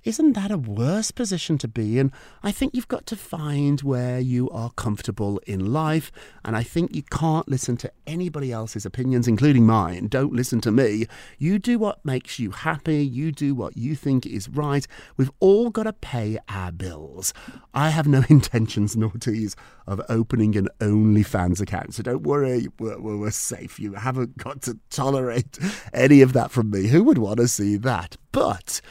isn't 0.03 0.33
that 0.33 0.51
a 0.51 0.57
worse 0.57 1.11
position 1.11 1.57
to 1.57 1.67
be 1.67 1.99
in? 1.99 2.11
I 2.41 2.51
think 2.51 2.73
you've 2.73 2.87
got 2.87 3.05
to 3.07 3.15
find 3.17 3.81
where 3.81 4.19
you 4.19 4.49
are 4.51 4.71
comfortable 4.71 5.39
in 5.45 5.73
life, 5.73 6.11
and 6.45 6.55
I 6.55 6.63
think 6.63 6.95
you 6.95 7.03
can't 7.03 7.47
listen 7.49 7.75
to 7.77 7.91
anybody 8.07 8.51
else's 8.51 8.85
opinions, 8.85 9.27
including 9.27 9.65
mine. 9.65 10.07
Don't 10.07 10.33
listen 10.33 10.61
to 10.61 10.71
me. 10.71 11.07
You 11.37 11.59
do 11.59 11.77
what 11.77 12.03
makes 12.05 12.39
you 12.39 12.51
happy, 12.51 13.05
you 13.05 13.31
do 13.31 13.53
what 13.53 13.75
you 13.75 13.95
think 13.95 14.25
is 14.25 14.47
right. 14.47 14.87
We've 15.17 15.31
all 15.39 15.69
got 15.69 15.83
to 15.83 15.93
pay 15.93 16.39
our 16.47 16.71
bills. 16.71 17.33
I 17.73 17.89
have 17.89 18.07
no 18.07 18.23
intentions, 18.29 18.95
nor 18.95 19.09
naughties, 19.09 19.55
of 19.87 20.01
opening 20.09 20.55
an 20.55 20.67
OnlyFans 20.79 21.61
account, 21.61 21.95
so 21.95 22.03
don't 22.03 22.23
worry, 22.23 22.67
we're, 22.79 22.99
we're 22.99 23.31
safe. 23.31 23.79
You 23.79 23.93
haven't 23.93 24.37
got 24.37 24.61
to 24.63 24.77
tolerate 24.89 25.57
any 25.93 26.21
of 26.21 26.33
that 26.33 26.51
from 26.51 26.69
me. 26.69 26.87
Who 26.87 27.03
would 27.03 27.17
want 27.17 27.39
to 27.39 27.47
see 27.47 27.75
that? 27.77 28.17
But 28.31 28.81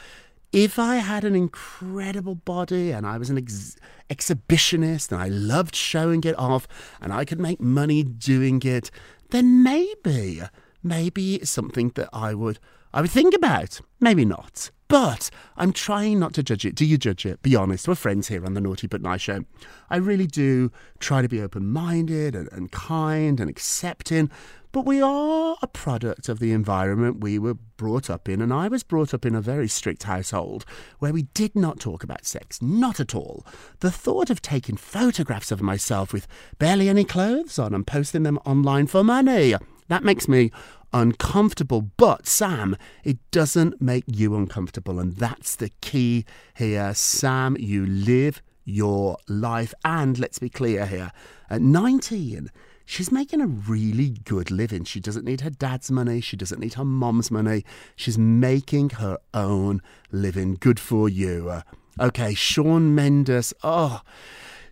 if 0.51 0.79
I 0.79 0.95
had 0.95 1.23
an 1.23 1.35
incredible 1.35 2.35
body 2.35 2.91
and 2.91 3.05
I 3.05 3.17
was 3.17 3.29
an 3.29 3.37
ex- 3.37 3.77
exhibitionist 4.09 5.11
and 5.11 5.21
I 5.21 5.27
loved 5.27 5.75
showing 5.75 6.23
it 6.23 6.37
off 6.37 6.67
and 7.01 7.13
I 7.13 7.25
could 7.25 7.39
make 7.39 7.61
money 7.61 8.03
doing 8.03 8.61
it, 8.63 8.89
then 9.29 9.61
maybe, 9.61 10.41
maybe 10.81 11.35
it's 11.35 11.51
something 11.51 11.91
that 11.95 12.09
I 12.11 12.33
would, 12.33 12.59
I 12.93 13.01
would 13.01 13.11
think 13.11 13.35
about. 13.35 13.79
Maybe 13.99 14.25
not. 14.25 14.71
But 14.89 15.29
I'm 15.55 15.71
trying 15.71 16.17
not 16.17 16.33
to 16.33 16.41
judge 16.41 16.65
it. 16.65 16.73
Do 16.73 16.83
you 16.83 16.97
judge 16.97 17.23
it? 17.23 17.43
Be 17.43 17.55
honest. 17.55 17.87
We're 17.87 17.93
friends 17.93 18.27
here 18.27 18.43
on 18.43 18.55
the 18.55 18.59
Naughty 18.59 18.87
But 18.87 19.03
Nice 19.03 19.21
Show. 19.21 19.45
I 19.91 19.97
really 19.97 20.25
do 20.25 20.71
try 20.99 21.21
to 21.21 21.29
be 21.29 21.41
open 21.41 21.67
minded 21.67 22.35
and, 22.35 22.49
and 22.51 22.71
kind 22.71 23.39
and 23.39 23.47
accepting. 23.47 24.31
But 24.71 24.87
we 24.87 24.99
are 24.99 25.57
a 25.61 25.67
product 25.67 26.27
of 26.27 26.39
the 26.39 26.51
environment 26.51 27.21
we 27.21 27.37
were 27.37 27.53
brought 27.53 28.09
up 28.09 28.27
in, 28.27 28.41
and 28.41 28.51
I 28.51 28.67
was 28.67 28.81
brought 28.81 29.13
up 29.13 29.27
in 29.27 29.35
a 29.35 29.41
very 29.41 29.67
strict 29.67 30.03
household 30.03 30.65
where 30.97 31.13
we 31.13 31.23
did 31.23 31.55
not 31.55 31.79
talk 31.79 32.03
about 32.03 32.25
sex, 32.25 32.59
not 32.59 32.99
at 32.99 33.13
all. 33.13 33.45
The 33.81 33.91
thought 33.91 34.31
of 34.31 34.41
taking 34.41 34.75
photographs 34.75 35.51
of 35.51 35.61
myself 35.61 36.13
with 36.13 36.27
barely 36.57 36.89
any 36.89 37.03
clothes 37.03 37.59
on 37.59 37.75
and 37.75 37.85
posting 37.85 38.23
them 38.23 38.39
online 38.43 38.87
for 38.87 39.03
money, 39.03 39.53
that 39.89 40.03
makes 40.03 40.27
me 40.27 40.51
uncomfortable. 40.93 41.81
But, 41.97 42.27
Sam, 42.27 42.75
it 43.03 43.17
doesn't 43.31 43.81
make 43.81 44.05
you 44.07 44.35
uncomfortable, 44.35 44.99
and 44.99 45.15
that's 45.15 45.55
the 45.55 45.69
key 45.81 46.25
here. 46.55 46.93
Sam, 46.93 47.55
you 47.59 47.85
live 47.85 48.41
your 48.65 49.17
life, 49.27 49.73
and 49.83 50.17
let's 50.19 50.39
be 50.39 50.49
clear 50.49 50.85
here, 50.85 51.11
at 51.49 51.61
19, 51.61 52.51
she's 52.85 53.11
making 53.11 53.41
a 53.41 53.47
really 53.47 54.09
good 54.09 54.51
living. 54.51 54.83
She 54.83 54.99
doesn't 54.99 55.25
need 55.25 55.41
her 55.41 55.49
dad's 55.49 55.89
money. 55.91 56.21
She 56.21 56.37
doesn't 56.37 56.59
need 56.59 56.75
her 56.75 56.85
mom's 56.85 57.31
money. 57.31 57.65
She's 57.95 58.17
making 58.17 58.91
her 58.91 59.17
own 59.33 59.81
living. 60.11 60.57
Good 60.59 60.79
for 60.79 61.09
you. 61.09 61.49
Uh, 61.49 61.61
okay, 61.99 62.33
Shawn 62.33 62.93
Mendes. 62.93 63.53
Oh, 63.63 64.01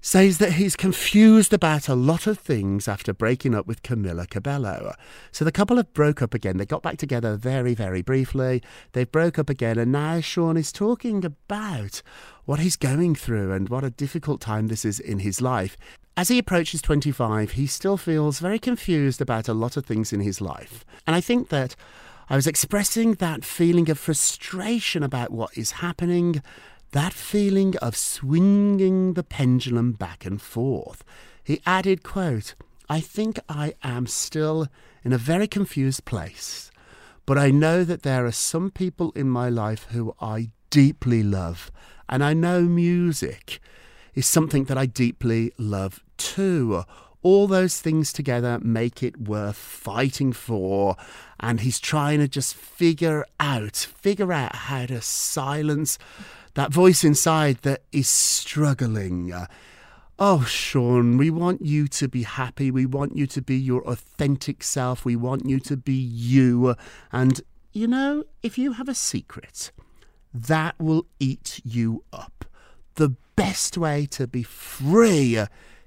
says 0.08 0.38
that 0.38 0.54
he's 0.54 0.78
confused 0.78 1.52
about 1.52 1.90
a 1.90 1.94
lot 1.94 2.28
of 2.28 2.40
things 2.40 2.88
after 2.88 3.14
breaking 3.14 3.54
up 3.54 3.68
with 3.68 3.84
Camila 3.84 4.26
Cabello. 4.30 4.96
So 5.34 5.44
the 5.44 5.52
couple 5.52 5.76
have 5.76 5.92
broke 5.92 6.22
up 6.22 6.34
again. 6.34 6.56
They 6.56 6.66
got 6.66 6.82
back 6.82 6.96
together 6.96 7.36
very, 7.36 7.74
very 7.74 8.02
briefly. 8.02 8.64
They 8.94 9.04
broke 9.04 9.38
up 9.38 9.50
again, 9.50 9.78
and 9.78 9.92
now 9.92 10.22
Shawn 10.22 10.56
is 10.56 10.72
talking 10.72 11.26
about 11.26 12.02
what 12.46 12.62
he's 12.62 12.78
going 12.78 13.16
through 13.16 13.52
and 13.52 13.68
what 13.68 13.84
a 13.84 13.90
difficult 13.90 14.40
time 14.40 14.68
this 14.68 14.86
is 14.86 15.02
in 15.02 15.20
his 15.20 15.42
life. 15.42 15.76
As 16.16 16.30
he 16.30 16.40
approaches 16.40 16.82
25, 16.82 17.52
he 17.52 17.68
still 17.68 17.98
feels 17.98 18.40
very 18.40 18.60
confused 18.60 19.20
about 19.20 19.50
a 19.50 19.54
lot 19.54 19.76
of 19.76 19.86
things 19.86 20.14
in 20.14 20.22
his 20.22 20.40
life. 20.40 20.86
And 21.06 21.18
I 21.18 21.20
think 21.20 21.50
that 21.50 21.76
I 22.30 22.38
was 22.38 22.48
expressing 22.48 23.16
that 23.16 23.44
feeling 23.44 23.90
of 23.90 24.00
frustration 24.00 25.04
about 25.04 25.32
what 25.32 25.58
is 25.58 25.72
happening, 25.72 26.42
that 26.92 27.14
feeling 27.14 27.76
of 27.78 27.96
swinging 27.96 29.14
the 29.14 29.24
pendulum 29.24 29.92
back 29.92 30.26
and 30.26 30.42
forth. 30.42 31.04
He 31.44 31.62
added, 31.66 32.04
quote, 32.04 32.56
I 32.90 33.02
think 33.02 33.40
I 33.50 33.74
am 33.84 34.08
still 34.08 34.68
in 35.04 35.14
a 35.14 35.18
very 35.18 35.48
confused 35.48 36.06
place. 36.06 36.72
But 37.26 37.38
I 37.38 37.52
know 37.52 37.84
that 37.84 38.04
there 38.04 38.26
are 38.26 38.32
some 38.32 38.72
people 38.72 39.12
in 39.12 39.30
my 39.30 39.50
life 39.50 39.88
who 39.92 40.16
I 40.22 40.52
deeply 40.70 41.24
love. 41.24 41.72
And 42.08 42.24
I 42.24 42.34
know 42.34 42.62
music 42.62 43.60
is 44.16 44.26
something 44.26 44.66
that 44.66 44.78
I 44.78 44.86
deeply 44.86 45.52
love 45.58 46.02
too. 46.18 46.84
All 47.22 47.48
those 47.48 47.82
things 47.82 48.14
together 48.14 48.60
make 48.60 49.04
it 49.04 49.20
worth 49.20 49.58
fighting 49.58 50.32
for. 50.32 50.96
And 51.40 51.60
he's 51.60 51.80
trying 51.80 52.20
to 52.20 52.28
just 52.30 52.56
figure 52.56 53.26
out, 53.40 53.76
figure 53.76 54.32
out 54.32 54.56
how 54.56 54.86
to 54.86 55.02
silence 55.02 55.98
that 56.58 56.74
voice 56.74 57.04
inside 57.04 57.58
that 57.58 57.84
is 57.92 58.10
struggling. 58.10 59.32
Oh, 60.18 60.44
Shawn, 60.44 61.16
we 61.16 61.30
want 61.30 61.64
you 61.64 61.88
to 61.90 62.08
be 62.08 62.24
happy. 62.24 62.72
We 62.72 62.88
want 62.88 63.16
you 63.16 63.28
to 63.28 63.44
be 63.44 63.56
your 63.56 63.88
authentic 63.88 64.64
self. 64.64 65.06
We 65.06 65.16
want 65.16 65.46
you 65.46 65.60
to 65.60 65.78
be 65.78 65.94
you. 65.94 66.74
And, 67.12 67.42
you 67.74 67.88
know, 67.88 68.24
if 68.42 68.58
you 68.58 68.72
have 68.72 68.90
a 68.90 68.96
secret, 68.96 69.72
that 70.34 70.74
will 70.80 71.06
eat 71.20 71.62
you 71.64 72.04
up. 72.12 72.46
The 72.96 73.16
best 73.36 73.78
way 73.78 74.08
to 74.08 74.26
be 74.26 74.42
free 74.42 75.40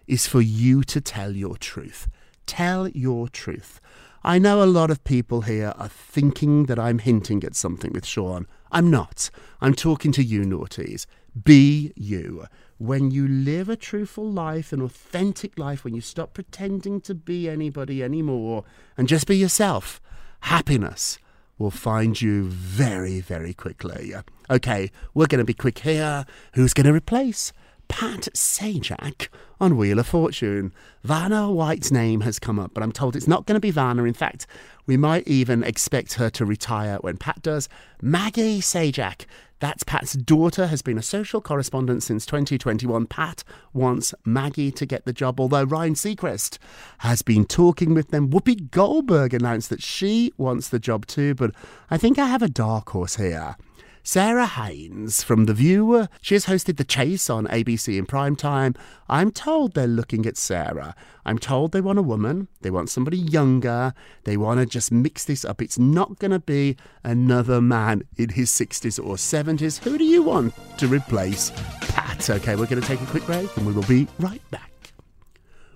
is 0.07 0.29
for 0.29 0.41
you 0.41 0.85
to 0.85 1.01
tell 1.01 1.35
your 1.35 1.57
truth. 1.57 2.07
Tell 2.47 2.87
your 2.87 3.27
truth. 3.27 3.81
I 4.23 4.39
know 4.39 4.63
a 4.63 4.65
lot 4.65 4.91
of 4.91 5.03
people 5.05 5.43
here 5.43 5.73
are 5.79 5.89
thinking 5.89 6.67
that 6.67 6.79
I'm 6.79 6.99
hinting 6.99 7.43
at 7.43 7.55
something 7.55 7.93
with 7.93 8.05
Shawn. 8.05 8.47
I'm 8.71 8.91
not. 8.91 9.31
I'm 9.61 9.75
talking 9.75 10.13
to 10.13 10.23
you, 10.23 10.43
naughties. 10.43 11.07
Be 11.43 11.93
you 11.97 12.47
when 12.81 13.11
you 13.11 13.29
live 13.29 13.69
a 13.69 13.77
truthful 13.77 14.31
life, 14.31 14.73
an 14.73 14.81
authentic 14.81 15.59
life, 15.59 15.85
when 15.85 15.95
you 15.95 16.01
stop 16.01 16.33
pretending 16.33 16.99
to 17.03 17.15
be 17.15 17.47
anybody 17.47 18.03
anymore 18.03 18.65
and 18.97 19.07
just 19.07 19.27
be 19.27 19.37
yourself, 19.37 20.01
happiness 20.41 21.19
will 21.59 21.71
find 21.71 22.23
you 22.23 22.45
very, 22.45 23.21
very 23.21 23.53
quickly. 23.53 24.15
Okay, 24.49 24.91
we're 25.13 25.27
going 25.27 25.41
to 25.41 25.45
be 25.45 25.53
quick 25.53 25.81
here. 25.81 26.25
Who's 26.55 26.73
going 26.73 26.87
to 26.87 26.93
replace 26.93 27.53
Pat 27.91 28.29
Sajak 28.35 29.29
on 29.61 29.77
Wheel 29.77 29.99
of 29.99 30.07
Fortune? 30.07 30.73
Vanna 31.05 31.51
White's 31.51 31.91
name 31.91 32.23
has 32.23 32.39
come 32.39 32.59
up, 32.59 32.73
but 32.73 32.83
I'm 32.83 32.93
told 32.93 33.15
it's 33.17 33.29
not 33.29 33.45
going 33.45 33.57
to 33.57 33.61
be 33.61 33.71
Vanna. 33.71 34.05
In 34.05 34.15
fact, 34.15 34.47
we 34.87 34.97
might 34.97 35.29
even 35.29 35.63
expect 35.63 36.15
her 36.15 36.31
to 36.31 36.47
retire 36.47 36.97
when 37.03 37.19
Pat 37.19 37.43
does. 37.43 37.69
Maggie 38.01 38.61
Sajak 38.61 39.27
that's 39.61 39.85
Pat's 39.85 40.15
daughter, 40.15 40.69
has 40.69 40.81
been 40.81 40.97
a 40.97 41.03
social 41.03 41.43
correspondent 41.43 42.03
since 42.03 42.25
2021. 42.25 43.07
Pat 43.07 43.45
wants 43.75 44.15
Maggie 44.25 44.73
to 44.73 44.87
get 44.87 45.05
the 45.05 45.13
job, 45.13 45.39
although 45.39 45.65
Ryan 45.65 45.93
Seacrest 45.93 46.57
has 46.99 47.21
been 47.21 47.45
talking 47.45 47.93
with 47.93 48.09
them. 48.09 48.31
Whoopi 48.31 48.71
Goldberg 48.71 49.35
announced 49.35 49.69
that 49.69 49.83
she 49.83 50.33
wants 50.39 50.71
the 50.71 50.79
job 50.79 51.07
too, 51.07 51.35
but 51.35 51.55
I 51.91 51.99
think 51.99 52.19
I 52.19 52.27
have 52.27 52.43
a 52.43 52.49
dark 52.49 52.89
horse 52.89 53.17
here. 53.17 53.57
Sara 54.03 54.47
Haines 54.47 55.23
from 55.23 55.45
The 55.45 55.53
View. 55.53 56.09
She 56.23 56.35
has 56.35 56.47
hosted 56.47 56.79
The 56.79 56.85
Chase 56.85 57.29
on 57.29 57.47
ABC 57.49 57.99
in 57.99 58.07
prime 58.07 58.35
time. 58.35 58.75
I'm 59.09 59.31
told 59.31 59.75
they're 59.75 59.87
looking 59.87 60.25
at 60.25 60.39
Sara. 60.39 60.95
I'm 61.27 61.39
told 61.39 61.73
they 61.73 61.83
want 61.83 61.99
a 61.99 62.03
woman. 62.03 62.49
They 62.63 62.71
want 62.71 62.89
somebody 62.89 63.19
younger. 63.19 63.93
They 64.25 64.39
want 64.39 64.59
to 64.59 64.67
just 64.67 64.91
mix 64.91 65.25
this 65.25 65.45
up. 65.45 65.61
It's 65.61 65.79
not 65.79 66.19
going 66.19 66.31
to 66.31 66.39
be 66.39 66.77
another 67.05 67.61
man 67.61 68.03
in 68.17 68.31
his 68.31 68.51
60s 68.51 68.99
or 68.99 69.17
70s. 69.17 69.83
Who 69.85 69.99
do 69.99 70.05
you 70.05 70.23
want 70.23 70.55
to 70.79 70.89
replace 70.89 71.53
Pat? 71.81 72.31
Okay, 72.31 72.57
we're 72.57 72.67
going 72.67 72.81
to 72.81 72.89
take 72.89 73.03
a 73.03 73.07
quick 73.07 73.27
break 73.27 73.55
and 73.57 73.67
we 73.67 73.73
will 73.73 73.83
be 73.83 74.09
right 74.19 74.43
back. 74.51 74.93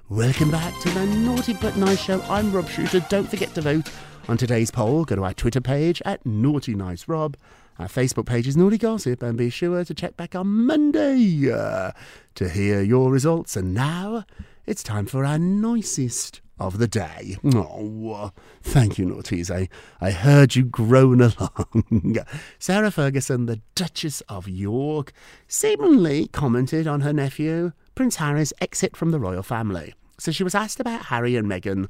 Welcome 0.09 0.50
back 0.50 0.78
to 0.81 0.90
the 0.90 1.07
Naughty 1.07 1.54
But 1.54 1.76
Nice 1.76 2.00
Show. 2.00 2.23
I'm 2.23 2.52
Rob 2.52 2.69
Shuter. 2.69 3.00
Don't 3.09 3.28
forget 3.28 3.54
to 3.54 3.61
vote 3.61 3.90
on 4.28 4.38
today's 4.38 4.71
poll. 4.71 5.04
Go 5.04 5.16
to 5.16 5.25
our 5.25 5.35
Twitter 5.35 5.61
page 5.61 6.00
at 6.07 6.25
Naughty 6.25 6.75
Nice 6.75 7.07
Rob. 7.07 7.37
Our 7.78 7.88
Facebook 7.88 8.26
page 8.26 8.47
is 8.47 8.57
Naughty 8.57 8.78
Gossip, 8.78 9.21
and 9.21 9.37
be 9.37 9.50
sure 9.50 9.85
to 9.85 9.94
check 9.94 10.16
back 10.16 10.37
on 10.37 10.46
Monday 10.46 11.51
uh, 11.53 11.90
to 12.37 12.48
hear 12.48 12.83
your 12.83 13.11
results. 13.11 13.57
And 13.57 13.75
now 13.75 14.25
it's 14.64 14.85
time 14.85 15.07
for 15.07 15.25
our 15.25 15.38
nicest 15.38 16.40
of 16.61 16.79
the 16.79 16.87
day. 16.87 17.37
Oh, 17.44 18.31
thank 18.62 18.96
you, 18.96 19.07
Naughties. 19.07 19.51
I, 19.51 19.68
I 20.01 20.12
heard 20.12 20.55
you 20.55 20.62
groan 20.62 21.20
along. 21.20 22.16
Sarah 22.61 22.92
Ferguson, 22.92 23.46
the 23.46 23.61
Duchess 23.75 24.20
of 24.29 24.48
York, 24.48 25.12
seemingly 25.48 26.29
commented 26.29 26.87
on 26.87 27.01
her 27.01 27.12
nephew, 27.12 27.72
Prince 27.96 28.16
Harry's 28.16 28.53
exit 28.61 28.96
from 28.96 29.11
the 29.11 29.18
royal 29.18 29.42
family. 29.42 29.94
So 30.18 30.31
she 30.31 30.44
was 30.44 30.55
asked 30.55 30.79
about 30.79 31.07
Harry 31.07 31.35
and 31.35 31.48
Meghan 31.48 31.88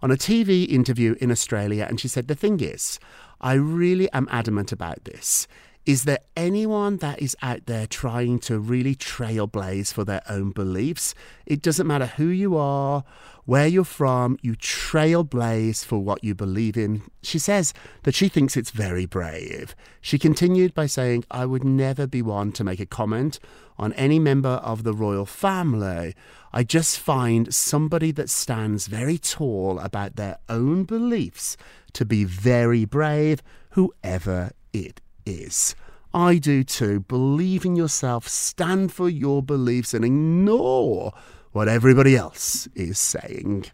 on 0.00 0.10
a 0.10 0.16
TV 0.16 0.66
interview 0.66 1.14
in 1.20 1.30
Australia, 1.30 1.86
and 1.88 2.00
she 2.00 2.08
said, 2.08 2.26
The 2.26 2.34
thing 2.34 2.60
is, 2.60 2.98
I 3.40 3.54
really 3.54 4.10
am 4.12 4.28
adamant 4.30 4.72
about 4.72 5.04
this. 5.04 5.46
Is 5.86 6.02
there 6.02 6.18
anyone 6.36 6.96
that 6.96 7.22
is 7.22 7.36
out 7.42 7.66
there 7.66 7.86
trying 7.86 8.40
to 8.40 8.58
really 8.58 8.96
trailblaze 8.96 9.92
for 9.92 10.04
their 10.04 10.22
own 10.28 10.50
beliefs? 10.50 11.14
It 11.46 11.62
doesn't 11.62 11.86
matter 11.86 12.06
who 12.06 12.26
you 12.26 12.56
are, 12.56 13.04
where 13.44 13.68
you're 13.68 13.84
from, 13.84 14.36
you 14.42 14.56
trailblaze 14.56 15.84
for 15.84 15.98
what 15.98 16.24
you 16.24 16.34
believe 16.34 16.76
in. 16.76 17.02
She 17.22 17.38
says 17.38 17.72
that 18.02 18.16
she 18.16 18.28
thinks 18.28 18.56
it's 18.56 18.72
very 18.72 19.06
brave. 19.06 19.76
She 20.00 20.18
continued 20.18 20.74
by 20.74 20.86
saying, 20.86 21.24
I 21.30 21.46
would 21.46 21.62
never 21.62 22.08
be 22.08 22.20
one 22.20 22.50
to 22.54 22.64
make 22.64 22.80
a 22.80 22.86
comment 22.86 23.38
on 23.78 23.92
any 23.92 24.18
member 24.18 24.58
of 24.64 24.82
the 24.82 24.92
royal 24.92 25.24
family. 25.24 26.16
I 26.52 26.64
just 26.64 26.98
find 26.98 27.54
somebody 27.54 28.10
that 28.10 28.28
stands 28.28 28.88
very 28.88 29.18
tall 29.18 29.78
about 29.78 30.16
their 30.16 30.38
own 30.48 30.82
beliefs 30.82 31.56
to 31.92 32.04
be 32.04 32.24
very 32.24 32.84
brave, 32.84 33.40
whoever 33.70 34.50
it 34.72 35.00
is. 35.26 35.74
I 36.14 36.38
do 36.38 36.64
too. 36.64 37.00
Believe 37.00 37.64
in 37.66 37.76
yourself, 37.76 38.26
stand 38.26 38.92
for 38.92 39.08
your 39.08 39.42
beliefs, 39.42 39.92
and 39.92 40.04
ignore 40.04 41.12
what 41.52 41.68
everybody 41.68 42.16
else 42.16 42.68
is 42.74 42.98
saying. 42.98 43.66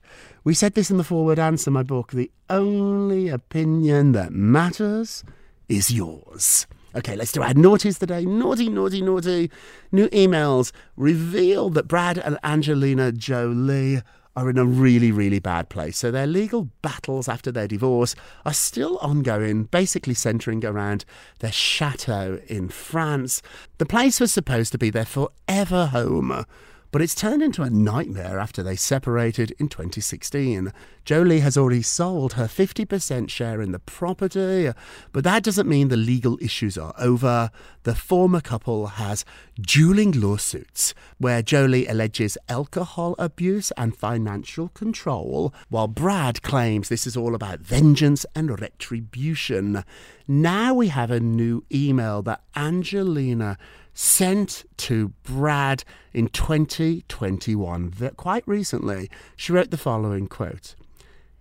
We 0.43 0.55
said 0.55 0.75
this 0.75 0.91
in 0.91 0.97
the 0.97 1.05
forward 1.05 1.39
answer, 1.39 1.71
my 1.71 1.85
book. 1.85 2.11
The 2.11 2.31
only 2.51 3.29
opinion 3.29 4.13
that 4.13 4.33
matters 4.33 5.23
is 5.69 5.91
yours. 5.93 6.67
Okay, 6.95 7.17
let's 7.17 7.33
do 7.33 7.43
our 7.43 7.55
naughties 7.55 7.99
today. 7.99 8.25
Naughty, 8.25 8.69
naughty, 8.69 9.01
naughty. 9.01 9.51
New 9.93 10.09
emails 10.09 10.73
reveal 10.97 11.71
that 11.71 11.89
Brad 11.89 12.19
and 12.19 12.39
Angelina 12.43 13.13
Jolie 13.13 14.03
are 14.35 14.49
in 14.49 14.59
a 14.59 14.65
really, 14.65 15.13
really 15.13 15.39
bad 15.39 15.69
place. 15.69 15.99
So 15.99 16.11
their 16.11 16.27
legal 16.27 16.69
battles 16.81 17.29
after 17.29 17.53
their 17.53 17.69
divorce 17.69 18.15
are 18.45 18.55
still 18.55 18.99
ongoing, 18.99 19.65
basically 19.65 20.15
centering 20.15 20.65
around 20.65 21.05
their 21.41 21.53
chateau 21.53 22.41
in 22.47 22.69
France. 22.69 23.43
The 23.79 23.87
place 23.87 24.21
was 24.21 24.33
supposed 24.33 24.73
to 24.73 24.79
be 24.79 24.91
their 24.91 25.05
forever 25.05 25.87
home 25.87 26.45
but 26.93 27.01
it's 27.01 27.15
turned 27.15 27.43
into 27.43 27.63
a 27.63 27.71
nightmare 27.71 28.39
after 28.39 28.63
they 28.63 28.77
separated 28.77 29.51
in 29.59 29.67
2016. 29.67 30.71
Jolie 31.07 31.41
has 31.41 31.57
already 31.57 31.81
sold 31.81 32.35
her 32.35 32.45
50% 32.45 33.31
share 33.31 33.63
in 33.63 33.73
the 33.73 33.79
property, 33.79 34.71
but 35.11 35.25
that 35.25 35.43
doesn't 35.43 35.69
mean 35.69 35.89
the 35.89 35.97
legal 35.97 36.39
issues 36.41 36.77
are 36.77 36.95
over. 36.99 37.51
The 37.85 37.95
former 37.95 38.43
couple 38.43 38.87
has 38.89 39.25
dueling 39.59 40.13
lawsuits 40.13 40.93
where 41.17 41.41
Jolie 41.41 41.87
alleges 41.87 42.37
alcohol 42.51 43.17
abuse 43.19 43.73
and 43.79 43.97
financial 43.97 44.69
control, 44.69 45.55
while 45.71 45.89
Brad 45.89 46.43
claims 46.43 46.91
this 46.91 47.07
is 47.07 47.17
all 47.17 47.35
about 47.35 47.61
vengeance 47.61 48.27
and 48.35 48.61
retribution. 48.61 49.83
Now 50.29 50.75
we 50.75 50.89
have 50.89 51.11
a 51.11 51.21
new 51.21 51.65
email 51.73 52.21
that 52.23 52.43
Angelina 52.55 53.57
sent 53.95 54.65
to 54.79 55.09
Brad 55.23 55.85
in 56.13 56.29
2021. 56.29 57.93
Quite 58.17 58.47
recently, 58.47 59.11
she 59.37 59.53
wrote 59.53 59.71
the 59.71 59.77
following 59.77 60.27
quote 60.27 60.75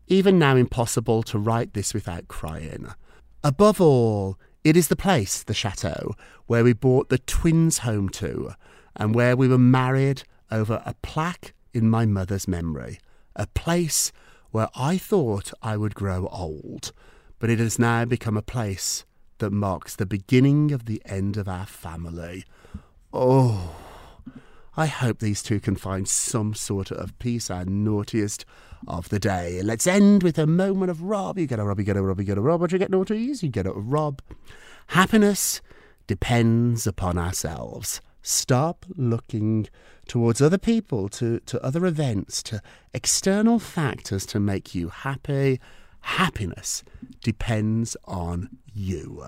Even 0.07 0.37
now, 0.39 0.55
impossible 0.55 1.23
to 1.23 1.39
write 1.39 1.73
this 1.73 1.93
without 1.93 2.27
crying. 2.27 2.87
Above 3.43 3.81
all, 3.81 4.37
it 4.63 4.77
is 4.77 4.89
the 4.89 4.95
place, 4.95 5.41
the 5.43 5.53
chateau, 5.53 6.15
where 6.45 6.63
we 6.63 6.73
bought 6.73 7.09
the 7.09 7.17
twins 7.17 7.79
home 7.79 8.09
to, 8.09 8.53
and 8.95 9.15
where 9.15 9.35
we 9.35 9.47
were 9.47 9.57
married 9.57 10.23
over 10.51 10.83
a 10.85 10.93
plaque 11.01 11.53
in 11.73 11.89
my 11.89 12.05
mother's 12.05 12.47
memory. 12.47 12.99
A 13.35 13.47
place 13.47 14.11
where 14.51 14.69
I 14.75 14.97
thought 14.97 15.53
I 15.61 15.77
would 15.77 15.95
grow 15.95 16.27
old, 16.27 16.91
but 17.39 17.49
it 17.49 17.59
has 17.59 17.79
now 17.79 18.05
become 18.05 18.37
a 18.37 18.41
place 18.41 19.05
that 19.41 19.51
marks 19.51 19.95
the 19.95 20.05
beginning 20.05 20.71
of 20.71 20.85
the 20.85 21.01
end 21.05 21.35
of 21.35 21.47
our 21.47 21.65
family. 21.65 22.45
Oh, 23.11 23.75
I 24.77 24.85
hope 24.85 25.19
these 25.19 25.43
two 25.43 25.59
can 25.59 25.75
find 25.75 26.07
some 26.07 26.53
sort 26.53 26.91
of 26.91 27.17
peace, 27.19 27.51
our 27.51 27.65
naughtiest 27.65 28.45
of 28.87 29.09
the 29.09 29.19
day. 29.19 29.61
Let's 29.61 29.85
end 29.85 30.23
with 30.23 30.39
a 30.39 30.47
moment 30.47 30.89
of 30.89 31.01
Rob. 31.01 31.37
You 31.37 31.45
get 31.45 31.59
a 31.59 31.63
Rob, 31.65 31.79
you 31.79 31.85
get 31.85 31.97
a 31.97 32.01
Rob, 32.01 32.19
you 32.19 32.25
get 32.25 32.37
a 32.37 32.41
Rob. 32.41 32.61
What 32.61 32.71
you 32.71 32.77
get 32.77 32.91
naughties? 32.91 33.43
You 33.43 33.49
get 33.49 33.67
a 33.67 33.73
Rob. 33.73 34.21
Happiness 34.87 35.59
depends 36.07 36.87
upon 36.87 37.17
ourselves. 37.17 37.99
Stop 38.21 38.85
looking 38.95 39.67
towards 40.07 40.41
other 40.41 40.57
people, 40.57 41.09
to, 41.09 41.39
to 41.41 41.63
other 41.65 41.85
events, 41.85 42.43
to 42.43 42.61
external 42.93 43.59
factors 43.59 44.25
to 44.27 44.39
make 44.39 44.75
you 44.75 44.89
happy. 44.89 45.59
Happiness 46.01 46.83
depends 47.23 47.95
on 48.05 48.49
you. 48.73 49.25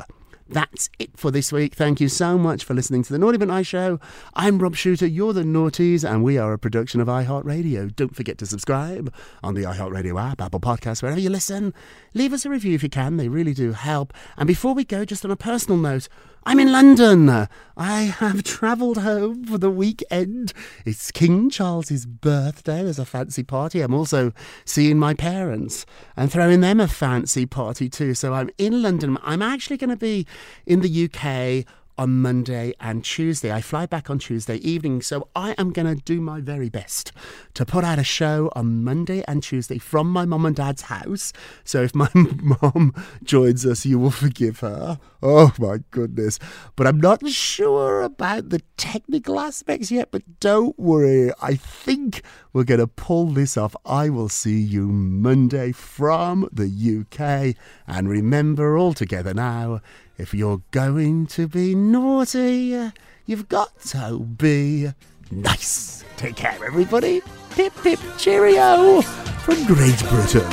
That's 0.49 0.89
it 0.99 1.17
for 1.17 1.31
this 1.31 1.51
week. 1.51 1.73
Thank 1.73 2.01
you 2.01 2.09
so 2.09 2.37
much 2.37 2.63
for 2.63 2.73
listening 2.73 3.01
to 3.03 3.13
the 3.13 3.17
Naughty 3.17 3.37
But 3.37 3.47
Nice 3.47 3.65
Show. 3.65 3.99
I'm 4.33 4.59
Rob 4.59 4.75
Shuter, 4.75 5.07
you're 5.07 5.33
the 5.33 5.43
Naughties, 5.43 6.07
and 6.07 6.23
we 6.23 6.37
are 6.37 6.53
a 6.53 6.59
production 6.59 6.99
of 6.99 7.07
iHeartRadio. 7.07 7.95
Don't 7.95 8.15
forget 8.15 8.37
to 8.39 8.45
subscribe 8.45 9.11
on 9.41 9.53
the 9.53 9.63
iHeartRadio 9.63 10.21
app, 10.21 10.41
Apple 10.41 10.59
Podcasts, 10.59 11.01
wherever 11.01 11.19
you 11.19 11.29
listen. 11.29 11.73
Leave 12.13 12.33
us 12.33 12.45
a 12.45 12.49
review 12.49 12.75
if 12.75 12.83
you 12.83 12.89
can, 12.89 13.17
they 13.17 13.29
really 13.29 13.53
do 13.53 13.71
help. 13.71 14.13
And 14.37 14.45
before 14.45 14.73
we 14.73 14.83
go, 14.83 15.05
just 15.05 15.23
on 15.23 15.31
a 15.31 15.37
personal 15.37 15.77
note, 15.77 16.09
I'm 16.45 16.59
in 16.59 16.73
London. 16.73 17.47
I 17.77 18.01
have 18.01 18.43
travelled 18.43 18.97
home 18.97 19.45
for 19.45 19.57
the 19.57 19.71
weekend. 19.71 20.51
It's 20.85 21.09
King 21.09 21.49
Charles's 21.49 22.05
birthday. 22.05 22.83
There's 22.83 22.99
a 22.99 23.05
fancy 23.05 23.43
party. 23.43 23.79
I'm 23.79 23.93
also 23.93 24.33
seeing 24.65 24.99
my 24.99 25.13
parents 25.13 25.85
and 26.17 26.29
throwing 26.29 26.59
them 26.59 26.81
a 26.81 26.87
fancy 26.89 27.45
party 27.45 27.87
too. 27.87 28.13
So 28.13 28.33
I'm 28.33 28.49
in 28.57 28.81
London. 28.81 29.17
I'm 29.23 29.41
actually 29.41 29.77
going 29.77 29.91
to 29.91 29.95
be 29.95 30.27
in 30.65 30.81
the 30.81 31.09
UK 31.09 31.65
on 31.97 32.21
Monday 32.21 32.73
and 32.79 33.03
Tuesday. 33.03 33.51
I 33.51 33.61
fly 33.61 33.85
back 33.85 34.09
on 34.09 34.19
Tuesday 34.19 34.57
evening, 34.57 35.01
so 35.01 35.27
I 35.35 35.53
am 35.57 35.71
going 35.71 35.87
to 35.87 36.01
do 36.03 36.19
my 36.21 36.41
very 36.41 36.69
best 36.69 37.11
to 37.53 37.65
put 37.65 37.83
out 37.83 37.99
a 37.99 38.03
show 38.03 38.51
on 38.55 38.83
Monday 38.83 39.23
and 39.27 39.43
Tuesday 39.43 39.77
from 39.77 40.11
my 40.11 40.25
mum 40.25 40.45
and 40.45 40.55
dad's 40.55 40.83
house. 40.83 41.33
So 41.63 41.83
if 41.83 41.93
my 41.93 42.09
mum 42.13 42.93
joins 43.23 43.65
us, 43.65 43.85
you 43.85 43.99
will 43.99 44.11
forgive 44.11 44.59
her. 44.61 44.99
Oh 45.21 45.53
my 45.59 45.79
goodness. 45.91 46.39
But 46.75 46.87
I'm 46.87 46.99
not 46.99 47.27
sure 47.27 48.01
about 48.01 48.49
the 48.49 48.61
technical 48.77 49.39
aspects 49.39 49.91
yet, 49.91 50.09
but 50.11 50.39
don't 50.39 50.77
worry. 50.77 51.31
I 51.41 51.55
think 51.55 52.23
we're 52.51 52.63
going 52.63 52.79
to 52.79 52.87
pull 52.87 53.27
this 53.27 53.57
off. 53.57 53.75
I 53.85 54.09
will 54.09 54.29
see 54.29 54.59
you 54.59 54.87
Monday 54.87 55.71
from 55.71 56.49
the 56.51 56.67
UK. 56.67 57.55
And 57.87 58.09
remember 58.09 58.77
all 58.77 58.93
together 58.93 59.33
now, 59.33 59.81
if 60.17 60.33
you're 60.33 60.61
going 60.71 61.27
to 61.27 61.47
be 61.47 61.75
naughty, 61.75 62.75
uh, 62.75 62.91
you've 63.25 63.49
got 63.49 63.79
to 63.87 64.19
be 64.19 64.89
nice. 65.31 66.03
Take 66.17 66.35
care, 66.35 66.57
everybody. 66.63 67.21
Pip 67.51 67.73
pip 67.83 67.99
cheerio 68.17 69.01
from 69.01 69.65
Great 69.65 69.99
Britain. 70.09 70.47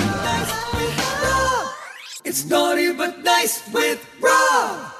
It's 2.25 2.45
naughty 2.45 2.93
but 2.93 3.23
nice 3.25 3.63
with 3.73 4.07
Rob. 4.21 5.00